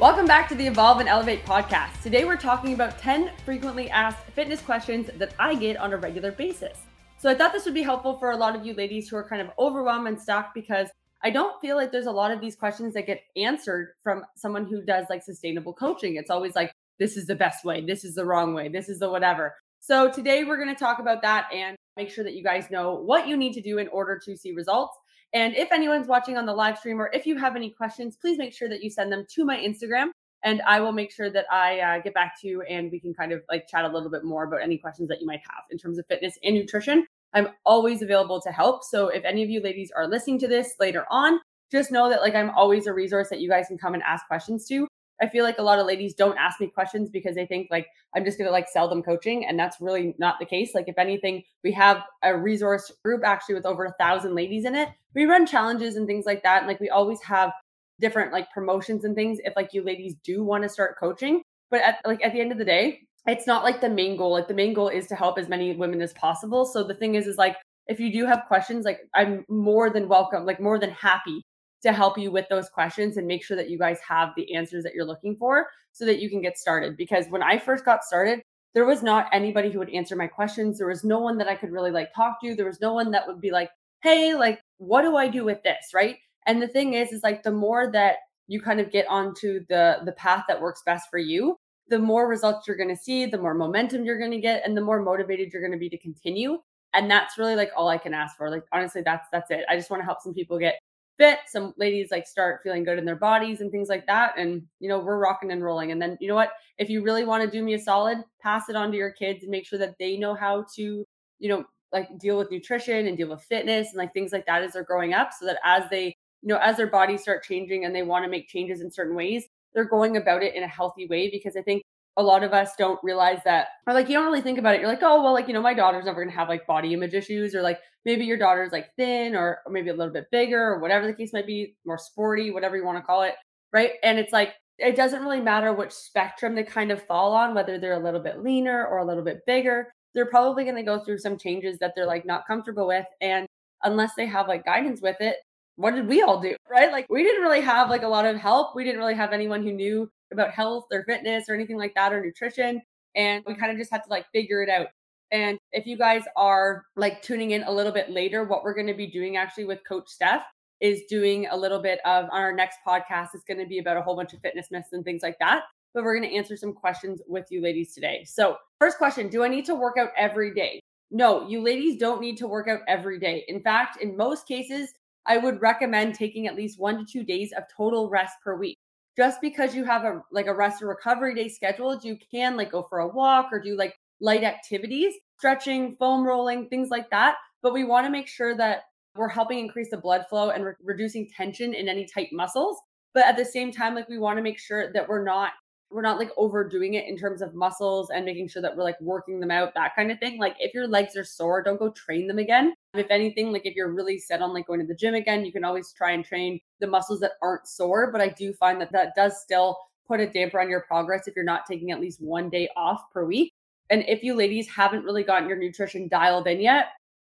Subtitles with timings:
[0.00, 2.00] Welcome back to the Evolve and Elevate podcast.
[2.04, 6.30] Today we're talking about 10 frequently asked fitness questions that I get on a regular
[6.30, 6.78] basis.
[7.18, 9.28] So I thought this would be helpful for a lot of you ladies who are
[9.28, 10.86] kind of overwhelmed and stuck because
[11.24, 14.66] I don't feel like there's a lot of these questions that get answered from someone
[14.66, 16.14] who does like sustainable coaching.
[16.14, 16.70] It's always like,
[17.00, 19.52] this is the best way, this is the wrong way, this is the whatever.
[19.80, 22.94] So today we're going to talk about that and make sure that you guys know
[22.94, 24.96] what you need to do in order to see results.
[25.34, 28.38] And if anyone's watching on the live stream or if you have any questions, please
[28.38, 30.08] make sure that you send them to my Instagram
[30.44, 33.12] and I will make sure that I uh, get back to you and we can
[33.12, 35.64] kind of like chat a little bit more about any questions that you might have
[35.70, 37.06] in terms of fitness and nutrition.
[37.34, 38.84] I'm always available to help.
[38.84, 41.40] So if any of you ladies are listening to this later on,
[41.70, 44.26] just know that like I'm always a resource that you guys can come and ask
[44.26, 44.86] questions to.
[45.20, 47.88] I feel like a lot of ladies don't ask me questions because they think like
[48.14, 49.44] I'm just to like sell them coaching.
[49.46, 50.74] And that's really not the case.
[50.74, 54.74] Like, if anything, we have a resource group actually with over a thousand ladies in
[54.74, 54.88] it.
[55.14, 56.58] We run challenges and things like that.
[56.58, 57.52] And like, we always have
[58.00, 61.42] different like promotions and things if like you ladies do want to start coaching.
[61.70, 64.32] But at like at the end of the day, it's not like the main goal.
[64.32, 66.64] Like, the main goal is to help as many women as possible.
[66.64, 67.56] So the thing is, is like,
[67.88, 71.42] if you do have questions, like I'm more than welcome, like more than happy
[71.82, 74.82] to help you with those questions and make sure that you guys have the answers
[74.84, 76.96] that you're looking for so that you can get started.
[76.96, 78.40] Because when I first got started,
[78.74, 80.78] there was not anybody who would answer my questions.
[80.78, 82.54] There was no one that I could really like talk to.
[82.54, 83.70] There was no one that would be like,
[84.02, 85.88] hey, like, what do I do with this?
[85.94, 86.16] Right.
[86.46, 89.98] And the thing is, is like the more that you kind of get onto the
[90.04, 91.56] the path that works best for you,
[91.88, 94.76] the more results you're going to see, the more momentum you're going to get, and
[94.76, 96.58] the more motivated you're going to be to continue.
[96.94, 98.50] And that's really like all I can ask for.
[98.50, 99.64] Like honestly, that's that's it.
[99.68, 100.78] I just want to help some people get
[101.18, 104.62] fit some ladies like start feeling good in their bodies and things like that and
[104.78, 107.42] you know we're rocking and rolling and then you know what if you really want
[107.42, 109.96] to do me a solid pass it on to your kids and make sure that
[109.98, 111.04] they know how to
[111.40, 114.62] you know like deal with nutrition and deal with fitness and like things like that
[114.62, 116.06] as they're growing up so that as they
[116.42, 119.16] you know as their bodies start changing and they want to make changes in certain
[119.16, 121.82] ways they're going about it in a healthy way because i think
[122.18, 124.80] a lot of us don't realize that or like you don't really think about it.
[124.80, 126.92] You're like oh well like you know my daughter's never going to have like body
[126.92, 130.30] image issues or like maybe your daughter's like thin or, or maybe a little bit
[130.30, 133.34] bigger or whatever the case might be more sporty whatever you want to call it
[133.72, 133.92] right?
[134.02, 137.78] And it's like it doesn't really matter which spectrum they kind of fall on whether
[137.78, 139.92] they're a little bit leaner or a little bit bigger.
[140.14, 143.46] They're probably going to go through some changes that they're like not comfortable with and
[143.84, 145.36] unless they have like guidance with it
[145.78, 148.36] what did we all do right like we didn't really have like a lot of
[148.36, 151.94] help we didn't really have anyone who knew about health or fitness or anything like
[151.94, 152.82] that or nutrition.
[153.14, 154.88] And we kind of just had to like figure it out.
[155.30, 158.86] And if you guys are like tuning in a little bit later, what we're going
[158.86, 160.42] to be doing actually with Coach Steph
[160.80, 163.28] is doing a little bit of on our next podcast.
[163.34, 165.62] It's going to be about a whole bunch of fitness myths and things like that.
[165.92, 168.24] But we're going to answer some questions with you ladies today.
[168.24, 170.80] So, first question Do I need to work out every day?
[171.10, 173.44] No, you ladies don't need to work out every day.
[173.48, 174.92] In fact, in most cases,
[175.28, 178.78] I would recommend taking at least one to two days of total rest per week
[179.18, 182.70] just because you have a like a rest or recovery day scheduled, you can like
[182.70, 187.34] go for a walk or do like light activities, stretching, foam rolling, things like that.
[187.60, 188.82] But we want to make sure that
[189.16, 192.78] we're helping increase the blood flow and re- reducing tension in any tight muscles.
[193.12, 195.50] But at the same time, like we want to make sure that we're not
[195.90, 199.00] we're not like overdoing it in terms of muscles and making sure that we're like
[199.00, 200.38] working them out, that kind of thing.
[200.38, 202.74] Like if your legs are sore, don't go train them again.
[202.94, 205.52] If anything, like if you're really set on like going to the gym again, you
[205.52, 208.12] can always try and train the muscles that aren't sore.
[208.12, 211.34] But I do find that that does still put a damper on your progress if
[211.34, 213.52] you're not taking at least one day off per week.
[213.90, 216.88] And if you ladies haven't really gotten your nutrition dialed in yet,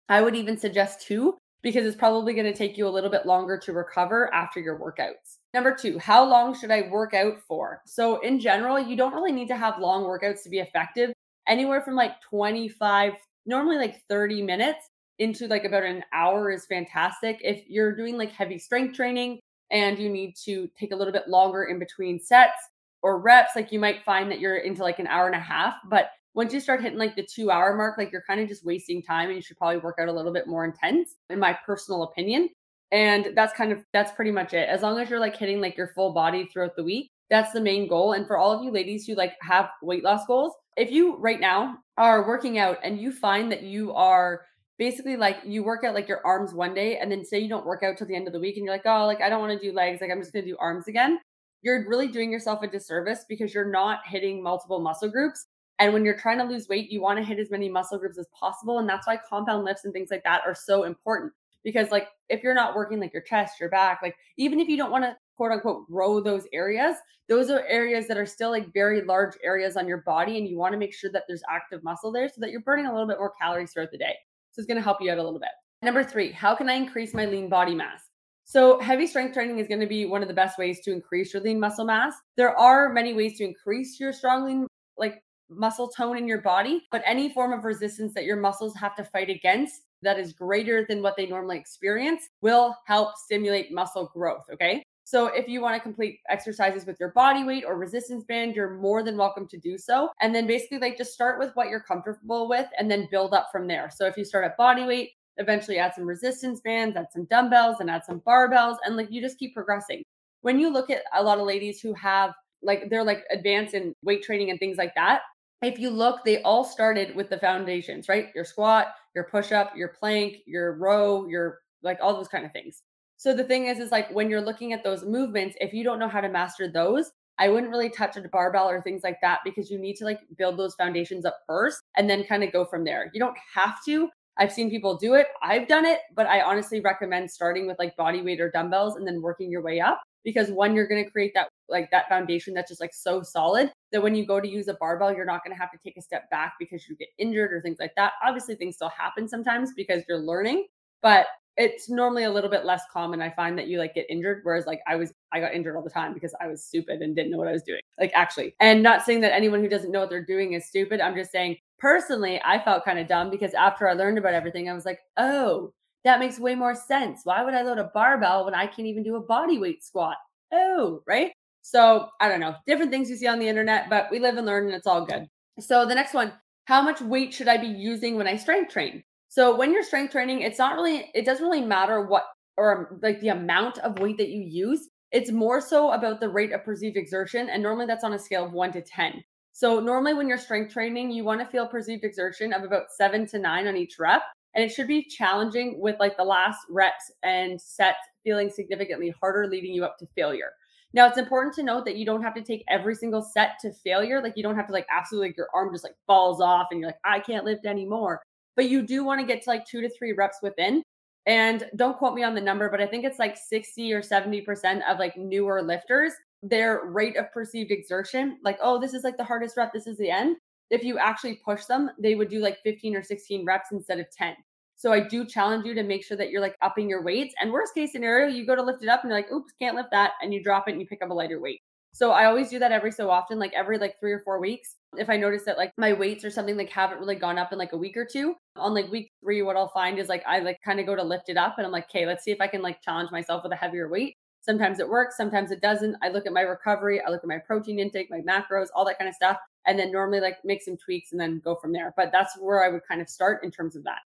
[0.08, 3.26] I would even suggest two because it's probably going to take you a little bit
[3.26, 5.39] longer to recover after your workouts.
[5.52, 7.82] Number two, how long should I work out for?
[7.84, 11.12] So, in general, you don't really need to have long workouts to be effective.
[11.48, 13.14] Anywhere from like 25,
[13.46, 14.88] normally like 30 minutes
[15.18, 17.38] into like about an hour is fantastic.
[17.42, 21.28] If you're doing like heavy strength training and you need to take a little bit
[21.28, 22.68] longer in between sets
[23.02, 25.74] or reps, like you might find that you're into like an hour and a half.
[25.88, 28.64] But once you start hitting like the two hour mark, like you're kind of just
[28.64, 31.58] wasting time and you should probably work out a little bit more intense, in my
[31.66, 32.48] personal opinion.
[32.92, 34.68] And that's kind of that's pretty much it.
[34.68, 37.60] As long as you're like hitting like your full body throughout the week, that's the
[37.60, 38.12] main goal.
[38.12, 41.38] And for all of you ladies who like have weight loss goals, if you right
[41.38, 44.42] now are working out and you find that you are
[44.78, 47.66] basically like you work out like your arms one day and then say you don't
[47.66, 49.40] work out till the end of the week and you're like, oh, like I don't
[49.40, 51.18] want to do legs, like I'm just gonna do arms again.
[51.62, 55.46] You're really doing yourself a disservice because you're not hitting multiple muscle groups.
[55.78, 58.18] And when you're trying to lose weight, you want to hit as many muscle groups
[58.18, 58.78] as possible.
[58.78, 61.32] And that's why compound lifts and things like that are so important.
[61.64, 64.76] Because like if you're not working like your chest, your back, like even if you
[64.76, 66.96] don't want to quote unquote grow those areas,
[67.28, 70.38] those are areas that are still like very large areas on your body.
[70.38, 72.86] And you want to make sure that there's active muscle there so that you're burning
[72.86, 74.14] a little bit more calories throughout the day.
[74.52, 75.50] So it's going to help you out a little bit.
[75.82, 78.02] Number three, how can I increase my lean body mass?
[78.44, 81.32] So, heavy strength training is going to be one of the best ways to increase
[81.32, 82.14] your lean muscle mass.
[82.36, 84.66] There are many ways to increase your strong lean,
[84.98, 88.94] like muscle tone in your body, but any form of resistance that your muscles have
[88.96, 94.10] to fight against that is greater than what they normally experience will help stimulate muscle
[94.14, 94.44] growth.
[94.52, 94.82] Okay.
[95.04, 98.76] So if you want to complete exercises with your body weight or resistance band, you're
[98.76, 100.08] more than welcome to do so.
[100.20, 103.48] And then basically like just start with what you're comfortable with and then build up
[103.50, 103.90] from there.
[103.92, 107.78] So if you start at body weight, eventually add some resistance bands, add some dumbbells
[107.80, 110.04] and add some barbells and like you just keep progressing.
[110.42, 112.32] When you look at a lot of ladies who have
[112.62, 115.22] like they're like advanced in weight training and things like that,
[115.62, 118.28] if you look, they all started with the foundations, right?
[118.34, 122.52] Your squat, your push up, your plank, your row, your like all those kind of
[122.52, 122.82] things.
[123.16, 125.98] So the thing is, is like when you're looking at those movements, if you don't
[125.98, 129.40] know how to master those, I wouldn't really touch a barbell or things like that
[129.44, 132.64] because you need to like build those foundations up first and then kind of go
[132.64, 133.10] from there.
[133.12, 134.08] You don't have to.
[134.38, 135.26] I've seen people do it.
[135.42, 139.06] I've done it, but I honestly recommend starting with like body weight or dumbbells and
[139.06, 142.54] then working your way up because one you're going to create that like that foundation
[142.54, 145.42] that's just like so solid that when you go to use a barbell you're not
[145.44, 147.92] going to have to take a step back because you get injured or things like
[147.96, 148.12] that.
[148.24, 150.66] Obviously things still happen sometimes because you're learning,
[151.02, 151.26] but
[151.56, 153.20] it's normally a little bit less common.
[153.20, 155.82] I find that you like get injured, whereas like I was, I got injured all
[155.82, 157.80] the time because I was stupid and didn't know what I was doing.
[157.98, 161.00] Like actually, and not saying that anyone who doesn't know what they're doing is stupid.
[161.00, 164.70] I'm just saying personally, I felt kind of dumb because after I learned about everything,
[164.70, 165.72] I was like, oh,
[166.04, 167.22] that makes way more sense.
[167.24, 170.16] Why would I load a barbell when I can't even do a body weight squat?
[170.52, 171.32] Oh, right.
[171.62, 174.46] So I don't know, different things you see on the internet, but we live and
[174.46, 175.26] learn and it's all good.
[175.58, 176.32] So the next one,
[176.64, 179.02] how much weight should I be using when I strength train?
[179.28, 182.24] So when you're strength training, it's not really, it doesn't really matter what
[182.56, 184.88] or like the amount of weight that you use.
[185.12, 187.48] It's more so about the rate of perceived exertion.
[187.48, 189.22] And normally that's on a scale of one to 10.
[189.52, 193.26] So normally when you're strength training, you want to feel perceived exertion of about seven
[193.28, 194.22] to nine on each rep.
[194.54, 199.46] And it should be challenging with like the last reps and sets feeling significantly harder,
[199.46, 200.52] leading you up to failure.
[200.92, 203.72] Now it's important to note that you don't have to take every single set to
[203.72, 204.20] failure.
[204.20, 206.80] Like you don't have to like absolutely like your arm just like falls off and
[206.80, 208.20] you're like, I can't lift anymore
[208.60, 210.82] but you do want to get to like two to three reps within.
[211.24, 214.80] And don't quote me on the number, but I think it's like 60 or 70%
[214.86, 216.12] of like newer lifters,
[216.42, 219.96] their rate of perceived exertion, like, oh, this is like the hardest rep, this is
[219.96, 220.36] the end.
[220.70, 224.06] If you actually push them, they would do like 15 or 16 reps instead of
[224.16, 224.34] 10.
[224.76, 227.34] So I do challenge you to make sure that you're like upping your weights.
[227.38, 229.76] And worst case scenario, you go to lift it up and you're like, oops, can't
[229.76, 230.12] lift that.
[230.22, 231.60] And you drop it and you pick up a lighter weight.
[231.92, 234.76] So I always do that every so often, like every like three or four weeks.
[234.96, 237.58] If I notice that like my weights or something like haven't really gone up in
[237.58, 240.38] like a week or two, on like week three, what I'll find is like I
[240.38, 242.40] like kind of go to lift it up and I'm like, okay, let's see if
[242.40, 244.14] I can like challenge myself with a heavier weight.
[244.40, 245.96] Sometimes it works, sometimes it doesn't.
[246.02, 248.98] I look at my recovery, I look at my protein intake, my macros, all that
[248.98, 249.36] kind of stuff,
[249.66, 251.94] and then normally like make some tweaks and then go from there.
[251.96, 254.00] But that's where I would kind of start in terms of that.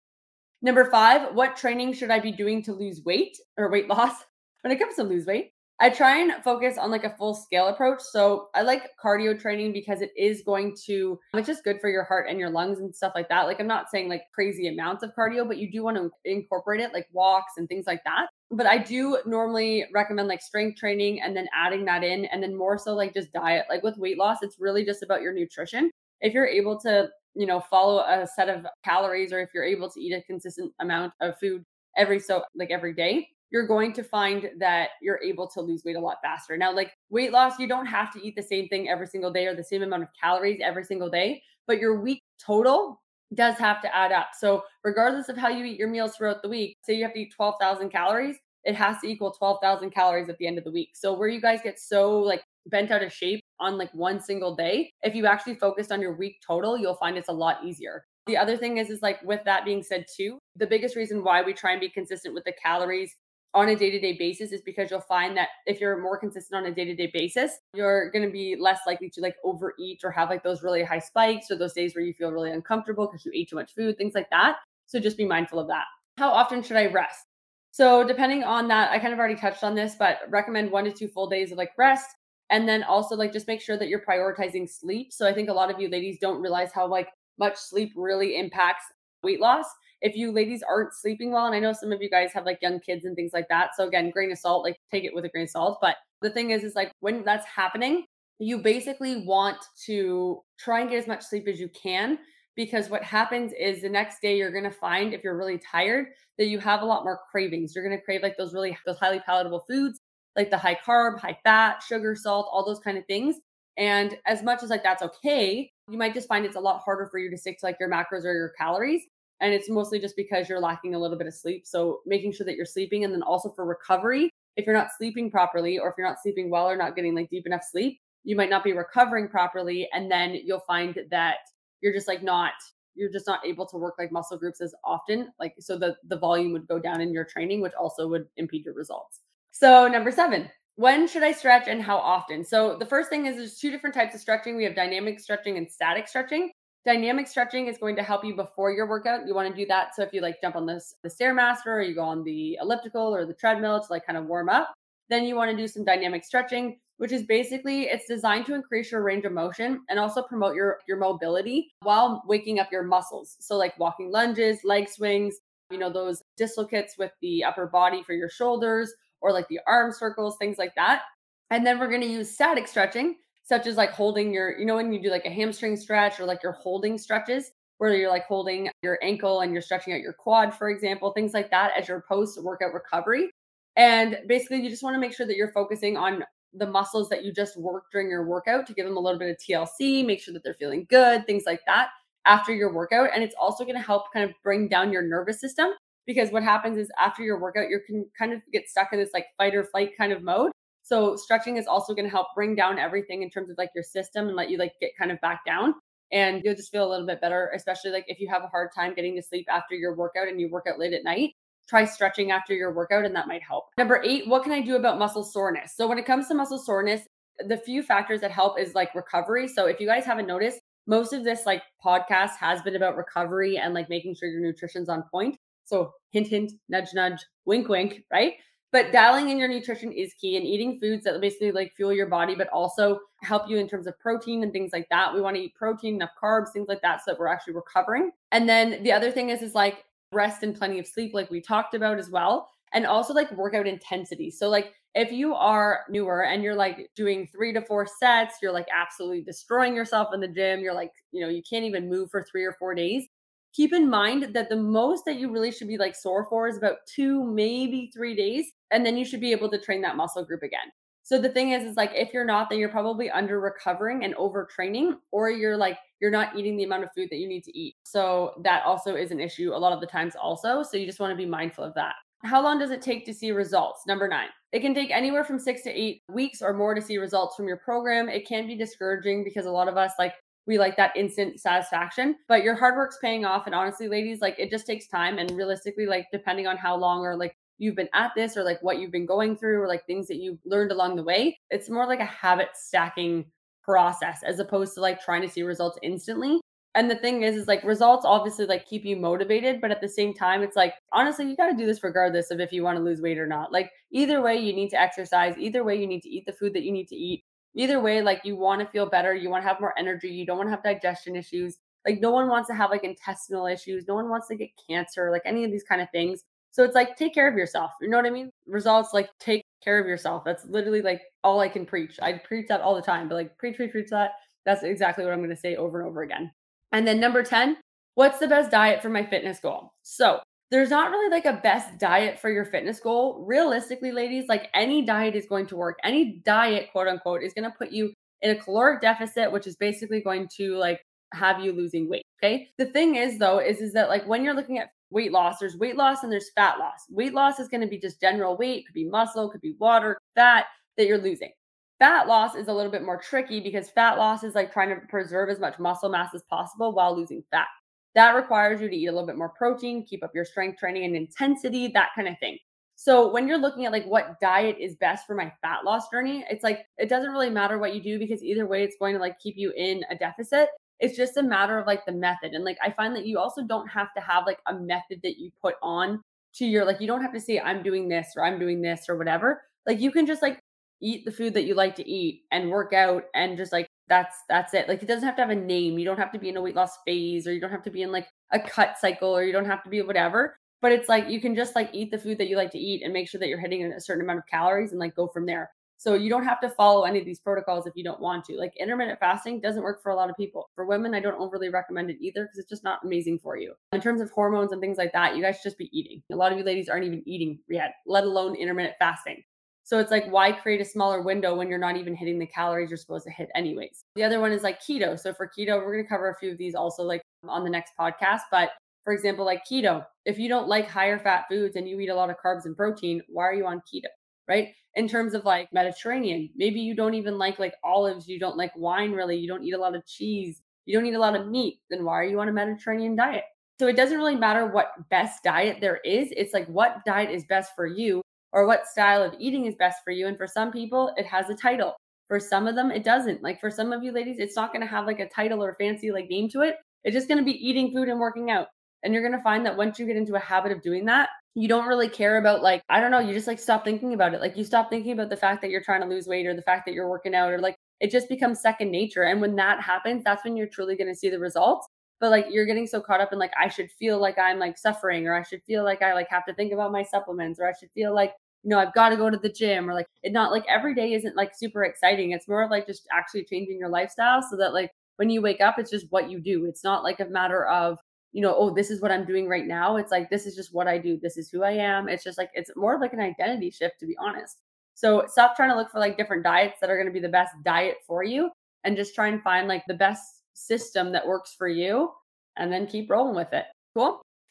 [0.62, 4.24] Number five, what training should I be doing to lose weight or weight loss?
[4.62, 7.68] When it comes to lose weight, I try and focus on like a full scale
[7.68, 8.00] approach.
[8.02, 12.04] So I like cardio training because it is going to, it's just good for your
[12.04, 13.44] heart and your lungs and stuff like that.
[13.48, 16.80] Like I'm not saying like crazy amounts of cardio, but you do want to incorporate
[16.80, 18.28] it like walks and things like that.
[18.52, 22.56] But I do normally recommend like strength training and then adding that in and then
[22.56, 23.66] more so like just diet.
[23.68, 25.90] Like with weight loss, it's really just about your nutrition.
[26.22, 29.90] If you're able to, you know, follow a set of calories or if you're able
[29.90, 31.64] to eat a consistent amount of food
[31.98, 35.96] every so like every day you're going to find that you're able to lose weight
[35.96, 36.58] a lot faster.
[36.58, 39.46] Now, like weight loss, you don't have to eat the same thing every single day
[39.46, 43.00] or the same amount of calories every single day, but your week total
[43.36, 44.30] does have to add up.
[44.38, 47.20] So, regardless of how you eat your meals throughout the week, say you have to
[47.20, 50.90] eat 12,000 calories, it has to equal 12,000 calories at the end of the week.
[50.96, 54.56] So, where you guys get so like bent out of shape on like one single
[54.56, 58.04] day, if you actually focused on your week total, you'll find it's a lot easier.
[58.26, 61.42] The other thing is, is like with that being said, too, the biggest reason why
[61.42, 63.16] we try and be consistent with the calories
[63.54, 66.74] on a day-to-day basis is because you'll find that if you're more consistent on a
[66.74, 70.64] day-to-day basis you're going to be less likely to like overeat or have like those
[70.64, 73.56] really high spikes or those days where you feel really uncomfortable because you ate too
[73.56, 74.58] much food things like that.
[74.88, 75.86] So just be mindful of that.
[76.18, 77.26] How often should i rest?
[77.72, 80.92] So depending on that i kind of already touched on this but recommend one to
[80.92, 82.08] two full days of like rest
[82.50, 85.14] and then also like just make sure that you're prioritizing sleep.
[85.14, 88.38] So i think a lot of you ladies don't realize how like much sleep really
[88.38, 88.86] impacts
[89.24, 89.66] weight loss
[90.04, 92.60] if you ladies aren't sleeping well, and I know some of you guys have like
[92.62, 93.72] young kids and things like that.
[93.76, 95.80] So again, grain of salt, like take it with a grain of salt.
[95.82, 98.06] But the thing is, is like when that's happening,
[98.38, 102.20] you basically want to try and get as much sleep as you can
[102.56, 106.08] because what happens is the next day you're going to find if you're really tired
[106.38, 108.98] that you have a lot more cravings you're going to crave like those really those
[108.98, 110.00] highly palatable foods
[110.36, 113.38] like the high carb high fat sugar salt all those kind of things
[113.78, 117.08] and as much as like that's okay you might just find it's a lot harder
[117.10, 119.04] for you to stick to like your macros or your calories
[119.42, 122.46] and it's mostly just because you're lacking a little bit of sleep so making sure
[122.46, 125.96] that you're sleeping and then also for recovery if you're not sleeping properly or if
[125.98, 128.74] you're not sleeping well or not getting like deep enough sleep you might not be
[128.74, 131.38] recovering properly and then you'll find that
[131.82, 132.54] you're just like not
[132.96, 136.18] you're just not able to work like muscle groups as often like so the the
[136.18, 139.22] volume would go down in your training which also would impede your results.
[139.52, 142.44] So number seven when should i stretch and how often?
[142.44, 144.56] So the first thing is there's two different types of stretching.
[144.56, 146.52] We have dynamic stretching and static stretching
[146.86, 149.96] dynamic stretching is going to help you before your workout you want to do that
[149.96, 153.16] so if you like jump on this the stairmaster or you go on the elliptical
[153.16, 154.74] or the treadmill to like kind of warm up
[155.10, 158.92] then you want to do some dynamic stretching which is basically it's designed to increase
[158.92, 163.36] your range of motion and also promote your your mobility while waking up your muscles.
[163.40, 165.36] So like walking lunges, leg swings,
[165.72, 169.92] you know, those dislocates with the upper body for your shoulders or like the arm
[169.92, 171.04] circles, things like that.
[171.50, 174.76] And then we're going to use static stretching, such as like holding your, you know,
[174.76, 178.26] when you do like a hamstring stretch or like your holding stretches, where you're like
[178.26, 181.88] holding your ankle and you're stretching out your quad, for example, things like that as
[181.88, 183.30] your post workout recovery.
[183.76, 186.24] And basically, you just want to make sure that you're focusing on
[186.54, 189.30] the muscles that you just worked during your workout to give them a little bit
[189.32, 191.90] of TLC, make sure that they're feeling good, things like that
[192.26, 193.10] after your workout.
[193.14, 195.72] And it's also going to help kind of bring down your nervous system
[196.06, 199.10] because what happens is after your workout, you can kind of get stuck in this
[199.14, 200.53] like fight or flight kind of mode.
[200.94, 203.84] So stretching is also going to help bring down everything in terms of like your
[203.84, 205.74] system and let you like get kind of back down.
[206.12, 208.70] And you'll just feel a little bit better, especially like if you have a hard
[208.76, 211.32] time getting to sleep after your workout and you work out late at night
[211.68, 213.66] try stretching after your workout and that might help.
[213.78, 215.74] Number eight, what can I do about muscle soreness?
[215.76, 217.02] So, when it comes to muscle soreness,
[217.48, 219.48] the few factors that help is like recovery.
[219.48, 223.58] So, if you guys haven't noticed, most of this like podcast has been about recovery
[223.58, 225.38] and like making sure your nutrition's on point.
[225.64, 228.34] So, hint, hint, nudge, nudge, wink, wink, right?
[228.74, 232.08] But dialing in your nutrition is key and eating foods that basically like fuel your
[232.08, 235.14] body, but also help you in terms of protein and things like that.
[235.14, 238.10] We want to eat protein, enough carbs, things like that, so that we're actually recovering.
[238.32, 241.40] And then the other thing is, is like rest and plenty of sleep, like we
[241.40, 242.50] talked about as well.
[242.74, 244.32] And also like workout intensity.
[244.32, 248.52] So, like, if you are newer and you're like doing three to four sets, you're
[248.52, 252.10] like absolutely destroying yourself in the gym, you're like, you know, you can't even move
[252.10, 253.08] for three or four days.
[253.54, 256.58] Keep in mind that the most that you really should be like sore for is
[256.58, 258.52] about two, maybe three days.
[258.72, 260.72] And then you should be able to train that muscle group again.
[261.04, 264.16] So the thing is, is like if you're not, then you're probably under recovering and
[264.16, 267.58] overtraining, or you're like you're not eating the amount of food that you need to
[267.58, 267.76] eat.
[267.84, 270.64] So that also is an issue a lot of the times, also.
[270.64, 271.96] So you just want to be mindful of that.
[272.24, 273.84] How long does it take to see results?
[273.86, 276.98] Number nine, it can take anywhere from six to eight weeks or more to see
[276.98, 278.08] results from your program.
[278.08, 280.14] It can be discouraging because a lot of us like
[280.46, 283.46] we like that instant satisfaction, but your hard work's paying off.
[283.46, 285.18] And honestly, ladies, like it just takes time.
[285.18, 288.62] And realistically, like depending on how long or like you've been at this or like
[288.62, 291.40] what you've been going through or like things that you've learned along the way.
[291.50, 293.26] It's more like a habit stacking
[293.64, 296.42] process as opposed to like trying to see results instantly.
[296.76, 299.88] And the thing is, is like results obviously like keep you motivated, but at the
[299.88, 302.78] same time, it's like honestly, you got to do this regardless of if you want
[302.78, 303.52] to lose weight or not.
[303.52, 305.36] Like either way, you need to exercise.
[305.38, 307.24] Either way, you need to eat the food that you need to eat.
[307.56, 310.26] Either way, like you want to feel better, you want to have more energy, you
[310.26, 311.58] don't want to have digestion issues.
[311.86, 315.12] Like no one wants to have like intestinal issues, no one wants to get cancer,
[315.12, 316.24] like any of these kind of things.
[316.52, 317.72] So it's like take care of yourself.
[317.82, 318.32] You know what I mean?
[318.48, 320.24] Results like take care of yourself.
[320.24, 322.00] That's literally like all I can preach.
[322.02, 324.12] I preach that all the time, but like preach, preach, preach that.
[324.46, 326.32] That's exactly what I'm going to say over and over again.
[326.72, 327.58] And then number 10,
[327.96, 329.74] what's the best diet for my fitness goal?
[329.84, 330.20] So
[330.52, 333.24] there's not really like a best diet for your fitness goal.
[333.28, 335.80] Realistically, ladies, like any diet is going to work.
[335.84, 339.56] Any diet, quote unquote, is going to put you in a caloric deficit, which is
[339.56, 340.82] basically going to like
[341.14, 342.04] have you losing weight.
[342.24, 342.50] Okay.
[342.58, 345.40] The thing is, though, is, is that like when you're looking at weight loss.
[345.40, 346.86] There's weight loss and there's fat loss.
[346.90, 349.98] Weight loss is going to be just general weight, could be muscle, could be water,
[350.16, 350.46] fat
[350.78, 351.32] that you're losing.
[351.80, 354.80] Fat loss is a little bit more tricky because fat loss is like trying to
[354.88, 357.48] preserve as much muscle mass as possible while losing fat.
[357.96, 360.86] That requires you to eat a little bit more protein, keep up your strength training
[360.86, 362.38] and intensity, that kind of thing.
[362.76, 366.26] So when you're looking at like what diet is best for my fat loss journey,
[366.30, 369.00] it's like it doesn't really matter what you do because either way it's going to
[369.00, 370.50] like keep you in a deficit.
[370.80, 372.34] It's just a matter of like the method.
[372.34, 375.18] And like I find that you also don't have to have like a method that
[375.18, 376.02] you put on
[376.36, 378.90] to your like you don't have to say I'm doing this or I'm doing this
[378.90, 379.44] or whatever.
[379.68, 380.40] Like you can just like
[380.82, 384.16] eat the food that you like to eat and work out and just like that's
[384.30, 384.68] that's it.
[384.68, 385.78] Like it doesn't have to have a name.
[385.78, 387.72] You don't have to be in a weight loss phase or you don't have to
[387.72, 390.38] be in like a cut cycle or you don't have to be whatever.
[390.62, 392.84] But it's like you can just like eat the food that you like to eat
[392.84, 395.26] and make sure that you're hitting a certain amount of calories and like go from
[395.26, 395.52] there.
[395.84, 398.38] So you don't have to follow any of these protocols if you don't want to.
[398.38, 400.50] Like intermittent fasting doesn't work for a lot of people.
[400.56, 403.54] For women, I don't overly recommend it either because it's just not amazing for you.
[403.74, 406.02] In terms of hormones and things like that, you guys should just be eating.
[406.10, 409.24] A lot of you ladies aren't even eating yet, let alone intermittent fasting.
[409.66, 412.70] So it's like, why create a smaller window when you're not even hitting the calories
[412.70, 413.86] you're supposed to hit, anyways?
[413.96, 415.00] The other one is like keto.
[415.00, 417.50] So for keto, we're going to cover a few of these also, like on the
[417.50, 418.22] next podcast.
[418.30, 418.50] But
[418.84, 421.96] for example, like keto, if you don't like higher fat foods and you eat a
[421.96, 423.88] lot of carbs and protein, why are you on keto?
[424.28, 424.50] Right.
[424.76, 428.52] In terms of like Mediterranean, maybe you don't even like like olives, you don't like
[428.56, 431.28] wine really, you don't eat a lot of cheese, you don't eat a lot of
[431.28, 433.24] meat, then why are you on a Mediterranean diet?
[433.60, 436.10] So it doesn't really matter what best diet there is.
[436.12, 438.03] It's like what diet is best for you
[438.34, 440.08] or what style of eating is best for you.
[440.08, 441.76] And for some people, it has a title.
[442.10, 443.24] For some of them, it doesn't.
[443.24, 445.56] Like for some of you ladies, it's not going to have like a title or
[445.60, 446.56] fancy like name to it.
[446.84, 448.48] It's just going to be eating food and working out.
[448.84, 451.10] And you're going to find that once you get into a habit of doing that,
[451.36, 454.14] you don't really care about like, I don't know, you just like stop thinking about
[454.14, 454.20] it.
[454.20, 456.42] Like you stop thinking about the fact that you're trying to lose weight or the
[456.42, 459.04] fact that you're working out or like it just becomes second nature.
[459.04, 461.68] And when that happens, that's when you're truly going to see the results.
[462.00, 464.58] But like you're getting so caught up in like I should feel like I'm like
[464.58, 467.48] suffering or I should feel like I like have to think about my supplements or
[467.48, 468.14] I should feel like
[468.44, 470.76] you know, I've got to go to the gym or like it not like every
[470.76, 472.12] day isn't like super exciting.
[472.12, 475.42] It's more of like just actually changing your lifestyle so that like when you wake
[475.42, 476.46] up, it's just what you do.
[476.46, 477.80] It's not like a matter of
[478.14, 479.76] you know, oh, this is what I'm doing right now.
[479.78, 480.98] It's like, this is just what I do.
[481.02, 481.90] This is who I am.
[481.90, 484.38] It's just like, it's more of like an identity shift, to be honest.
[484.76, 487.10] So stop trying to look for like different diets that are going to be the
[487.10, 488.30] best diet for you
[488.64, 491.92] and just try and find like the best system that works for you
[492.38, 493.46] and then keep rolling with it.
[493.76, 494.02] Cool.